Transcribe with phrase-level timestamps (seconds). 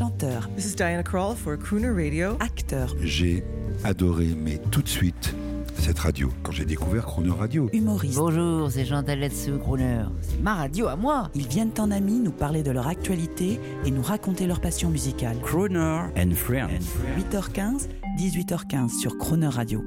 [0.00, 2.34] chanteur, This is Diana Krall for Crooner Radio.
[2.40, 3.44] acteur, J'ai
[3.84, 5.34] adoré, mais tout de suite,
[5.78, 6.30] cette radio.
[6.42, 8.16] Quand j'ai découvert Chrono Radio, humoriste.
[8.16, 10.04] Bonjour, c'est Jean Taletsu Crooner.
[10.22, 11.28] C'est ma radio à moi.
[11.34, 15.36] Ils viennent en amis nous parler de leur actualité et nous raconter leur passion musicale.
[15.42, 16.80] Crooner and Friends.
[17.18, 17.88] 8h15,
[18.18, 19.84] 18h15 sur Croner Radio.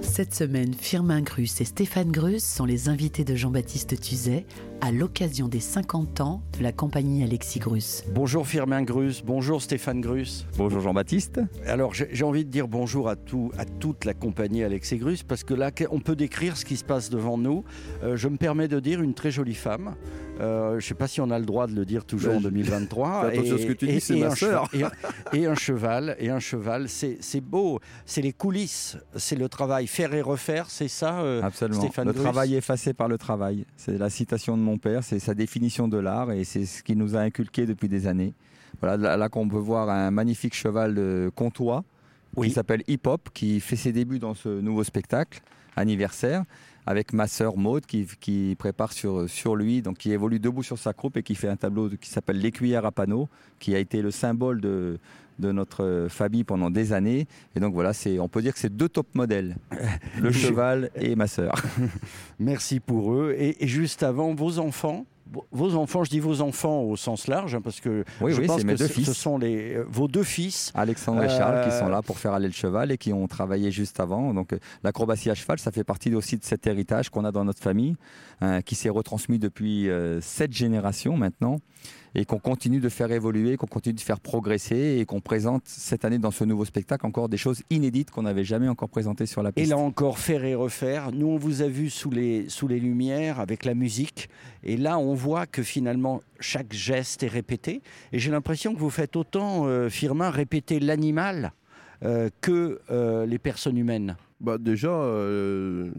[0.00, 4.46] Cette semaine, Firmin Grus et Stéphane Grus sont les invités de Jean-Baptiste Tuzet
[4.82, 8.02] à l'occasion des 50 ans de la compagnie Alexis Grus.
[8.14, 10.46] Bonjour Firmin Grus, bonjour Stéphane Grus.
[10.56, 11.40] Bonjour Jean-Baptiste.
[11.66, 15.44] Alors j'ai envie de dire bonjour à, tout, à toute la compagnie Alexis Grus parce
[15.44, 17.62] que là on peut décrire ce qui se passe devant nous.
[18.02, 19.94] Euh, je me permets de dire une très jolie femme.
[20.40, 22.38] Euh, je ne sais pas si on a le droit de le dire toujours Ben,
[22.38, 23.20] en 2023.
[23.30, 24.68] fais attention à ce que tu dis, c'est ma un sœur.
[24.72, 24.90] Et, un-
[25.34, 29.86] et un cheval, et un cheval, c'est c'est beau, c'est les coulisses, c'est le travail,
[29.86, 31.20] faire et refaire, c'est ça.
[31.20, 31.82] euh, Absolument.
[31.82, 32.22] Stéphane le Grus?
[32.22, 33.66] travail effacé par le travail.
[33.76, 36.98] C'est la citation de mon père, c'est sa définition de l'art et c'est ce qu'il
[36.98, 38.34] nous a inculqué depuis des années.
[38.80, 41.84] Voilà, là, là qu'on peut voir un magnifique cheval de comtois
[42.36, 42.48] Oui.
[42.48, 45.40] qui s'appelle Hip Hop, qui fait ses débuts dans ce nouveau spectacle
[45.76, 46.44] anniversaire
[46.86, 50.78] avec ma sœur Maude qui, qui prépare sur, sur lui, donc qui évolue debout sur
[50.78, 53.28] sa croupe et qui fait un tableau qui s'appelle L'écuyère à panneau,
[53.58, 54.98] qui a été le symbole de,
[55.40, 57.26] de notre famille pendant des années.
[57.56, 59.56] Et donc voilà, on peut dire que c'est deux top modèles,
[60.20, 61.54] le cheval et ma sœur.
[62.38, 63.34] Merci pour eux.
[63.38, 65.06] Et, et juste avant, vos enfants
[65.52, 68.46] vos enfants, je dis vos enfants au sens large, hein, parce que Oui, je oui,
[68.46, 70.72] pense que deux ce, sont les, euh, vos deux fils.
[70.74, 73.26] Alexandre et Charles qui Euh, sont là pour faire aller le cheval et qui ont
[73.28, 74.34] travaillé juste avant.
[74.34, 77.44] Donc euh, l'acrobatie à cheval, ça fait partie aussi de cet héritage qu'on a dans
[77.44, 77.96] notre famille,
[78.40, 81.60] hein, qui s'est retransmis depuis euh, sept générations maintenant
[82.14, 86.04] et qu'on continue de faire évoluer, qu'on continue de faire progresser et qu'on présente cette
[86.04, 89.42] année dans ce nouveau spectacle encore des choses inédites qu'on n'avait jamais encore présentées sur
[89.42, 89.70] la Et piste.
[89.70, 91.12] là encore, faire et refaire.
[91.12, 94.28] Nous, on vous a vu sous les, sous les lumières avec la musique.
[94.62, 97.82] Et là, on voit que finalement, chaque geste est répété.
[98.12, 101.52] Et j'ai l'impression que vous faites autant, euh, Firmin, répéter l'animal
[102.40, 104.16] que euh, les personnes humaines.
[104.40, 105.90] Bah déjà, euh,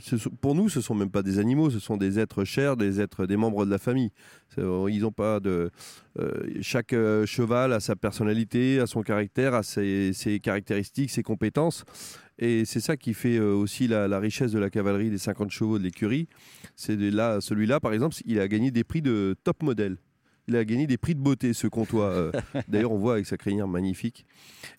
[0.41, 3.27] pour nous, ce sont même pas des animaux, ce sont des êtres chers, des êtres,
[3.27, 4.09] des membres de la famille.
[4.57, 5.69] Euh, Ils ont pas de.
[6.17, 10.11] euh, chaque euh, cheval a sa personnalité, a son caractère, a ses,
[10.41, 11.85] caractéristiques, ses compétences.
[12.39, 15.51] Et c'est ça qui fait euh, aussi la, la richesse de la cavalerie des 50
[15.51, 16.27] chevaux de l'écurie.
[16.75, 19.97] C'est là, celui-là, par exemple, il a gagné des prix de top modèle.
[20.47, 22.05] Il a gagné des prix de beauté, ce comtois.
[22.05, 22.31] euh.
[22.67, 24.25] D'ailleurs, on voit avec sa crinière magnifique.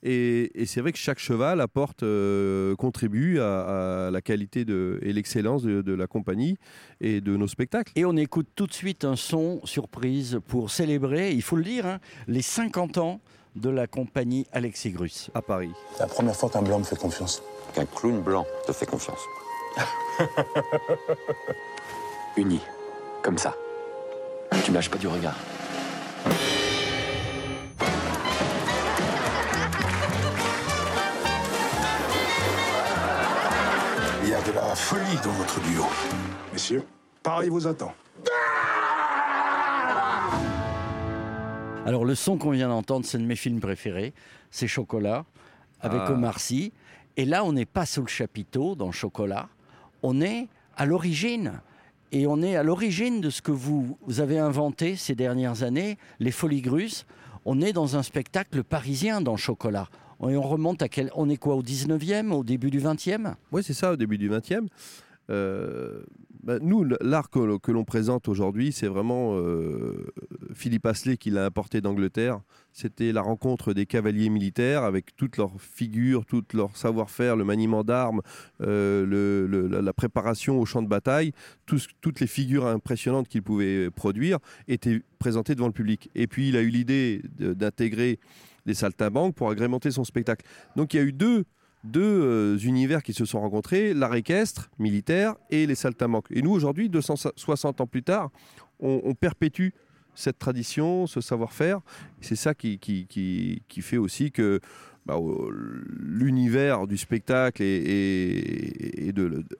[0.02, 4.98] Et, et c'est vrai que chaque cheval apporte, euh, contribue à, à la qualité de,
[5.02, 6.56] et l'excellence de, de la compagnie
[7.00, 7.92] et de nos spectacles.
[7.96, 11.86] Et on écoute tout de suite un son surprise pour célébrer, il faut le dire,
[11.86, 13.20] hein, les 50 ans
[13.54, 15.30] de la compagnie Alexis Grus.
[15.34, 15.70] À Paris.
[15.94, 17.42] C'est la première fois qu'un blanc me fait confiance.
[17.74, 19.20] qu'un clown blanc te fait confiance.
[22.36, 22.60] Uni,
[23.22, 23.54] comme ça.
[24.72, 25.36] Tu lâches pas du regard.
[34.22, 35.84] Il y a de la folie dans votre duo.
[36.54, 36.82] Messieurs,
[37.22, 37.92] Paris vous attend.
[41.84, 44.14] Alors le son qu'on vient d'entendre, c'est de mes films préférés,
[44.50, 45.26] c'est Chocolat,
[45.80, 46.12] avec Ah.
[46.12, 46.72] Omar Sy.
[47.18, 49.50] Et là, on n'est pas sous le chapiteau dans Chocolat,
[50.02, 51.60] on est à l'origine.
[52.14, 56.30] Et on est à l'origine de ce que vous, avez inventé ces dernières années, les
[56.30, 57.06] Folies Grusses.
[57.46, 59.88] On est dans un spectacle parisien dans Chocolat.
[60.28, 61.10] Et on remonte à quel...
[61.16, 64.30] On est quoi, au 19e, au début du 20e Oui, c'est ça, au début du
[64.30, 64.66] 20e.
[65.30, 66.02] Euh,
[66.44, 70.11] bah, nous, l'art que, l'on- que l'on présente aujourd'hui, c'est vraiment euh,
[70.54, 72.40] Philippe Asselet qui l'a importé d'Angleterre.
[72.72, 77.84] C'était la rencontre des cavaliers militaires avec toute leur figure, tout leur savoir-faire, le maniement
[77.84, 78.22] d'armes,
[78.62, 81.32] euh, la, préparation au champ de bataille.
[81.66, 86.10] Toutes les figures impressionnantes qu'il pouvait produire étaient présentées devant le public.
[86.14, 88.18] Et puis, il a eu l'idée d'intégrer
[88.64, 90.46] des saltimbanques pour agrémenter son spectacle.
[90.76, 91.44] Donc, il y a eu deux
[91.84, 96.28] deux euh, univers qui se sont rencontrés, l'art équestre, militaire, et les saltimbanques.
[96.30, 98.30] Et nous, aujourd'hui, 260 ans plus tard,
[98.78, 99.70] on perpétue
[100.14, 101.80] cette tradition, ce savoir-faire.
[102.20, 102.78] C'est ça qui,
[103.80, 104.60] fait aussi que
[105.06, 105.16] bah,
[105.98, 107.62] l'univers du spectacle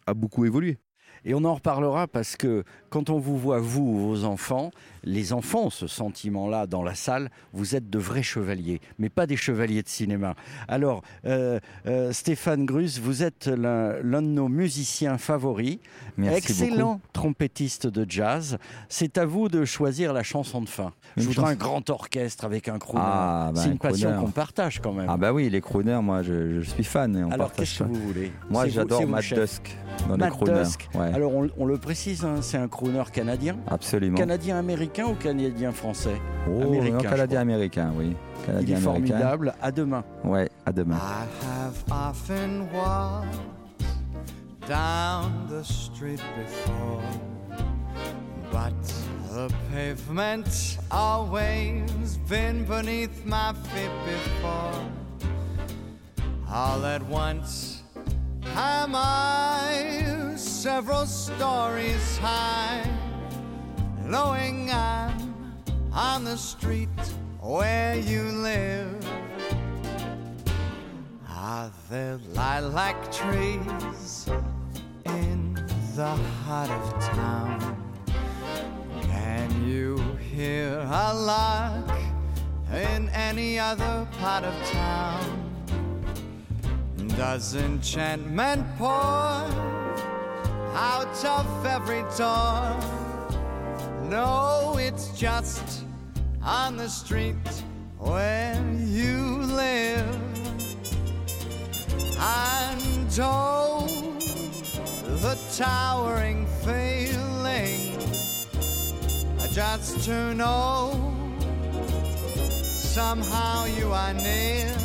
[0.07, 0.79] a beaucoup évolué.
[1.25, 4.71] Et on en reparlera parce que quand on vous voit, vous ou vos enfants,
[5.05, 9.27] les enfants ont ce sentiment-là dans la salle, vous êtes de vrais chevaliers, mais pas
[9.27, 10.35] des chevaliers de cinéma.
[10.69, 15.79] Alors, euh, euh, Stéphane Grus, vous êtes l'un de nos musiciens favoris,
[16.17, 17.01] Merci excellent beaucoup.
[17.13, 18.59] trompettiste de jazz.
[18.89, 20.93] C'est à vous de choisir la chanson de fin.
[21.17, 23.03] Je Une voudrais un grand orchestre avec un crooner.
[23.05, 25.07] Ah, bah, C'est un une passion qu'on partage quand même.
[25.09, 27.17] Ah bah oui, les crooners, moi je, je suis fan.
[27.17, 27.85] et on Alors, partage qu'est-ce que ça.
[27.85, 28.33] vous voulez?
[28.51, 29.39] Moi j'adore chef.
[29.41, 29.77] Dusk.
[30.09, 30.65] Dans les Matt crooners.
[30.65, 30.89] Dusk.
[30.95, 33.57] Ouais, Alors on, on le précise, hein, c'est un crooner canadien.
[33.69, 34.17] absolument.
[34.19, 36.17] Canadien-américain ou canadien-français
[36.49, 38.05] Oh, américain, non, je Canadien-américain, oui.
[38.07, 38.81] Il est Canadien-américain.
[38.81, 39.55] formidable.
[39.63, 40.05] À demain.
[40.25, 40.97] Ouais, à demain.
[40.97, 43.39] I have often walked
[44.69, 47.03] down the street before,
[48.51, 48.73] but
[49.33, 54.73] the pavement always been beneath my feet before.
[56.55, 57.82] All at once,
[58.57, 62.89] am I several stories high,
[64.05, 65.63] knowing I'm
[65.93, 66.89] on the street
[67.41, 69.05] where you live.
[71.29, 74.29] Are there lilac trees
[75.07, 75.55] in
[75.97, 76.15] the
[76.45, 77.77] heart of town?
[79.03, 79.97] Can you
[80.31, 81.91] hear a lark
[82.73, 85.42] in any other part of town?
[87.17, 88.89] Does enchantment pour
[90.75, 92.77] out of every door?
[94.09, 95.85] No, it's just
[96.43, 97.37] on the street
[97.99, 100.09] where you live.
[102.19, 103.87] And oh,
[105.21, 107.03] the towering feeling
[109.53, 110.93] just to know
[112.55, 114.82] somehow you are near.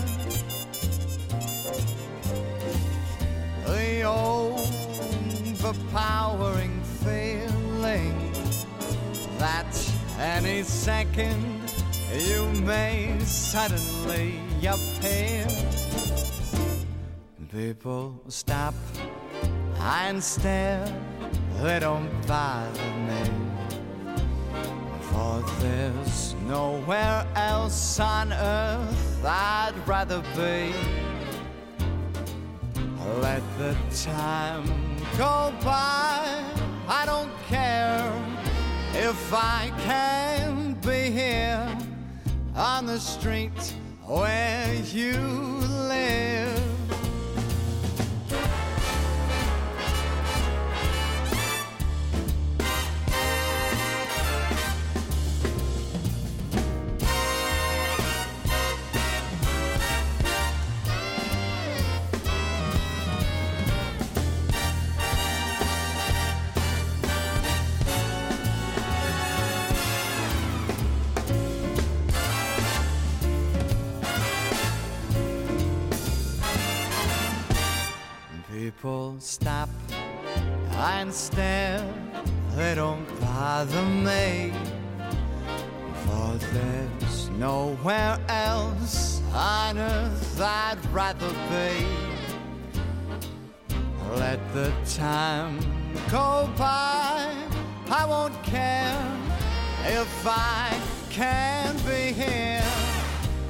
[3.67, 4.03] The
[5.59, 8.31] overpowering feeling
[9.37, 11.59] that any second
[12.15, 15.45] you may suddenly appear.
[17.51, 18.73] People stop
[19.79, 20.87] and stare,
[21.61, 23.29] they don't bother me.
[25.01, 30.73] For there's nowhere else on earth I'd rather be.
[33.21, 34.63] Let the time
[35.17, 36.43] go by,
[36.87, 38.13] I don't care
[38.93, 41.67] if I can't be here
[42.55, 43.73] on the street
[44.05, 45.17] where you
[45.89, 46.76] live.
[79.17, 79.69] People stop
[80.73, 81.83] and stare,
[82.55, 84.53] they don't bother me.
[86.03, 91.87] For there's nowhere else on earth I'd rather be.
[94.17, 95.57] Let the time
[96.11, 97.33] go by,
[97.89, 99.01] I won't care
[99.85, 100.79] if I
[101.09, 102.63] can't be here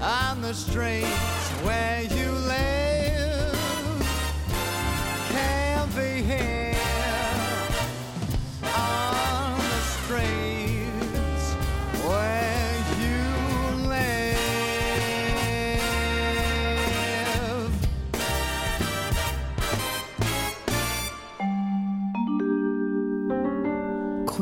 [0.02, 2.77] on the streets where you live.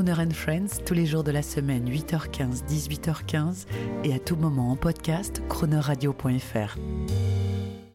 [0.06, 3.66] Crooner and Friends, tous les jours de la semaine, 8h15, 18h15
[4.04, 6.78] et à tout moment en podcast, croonerradio.fr.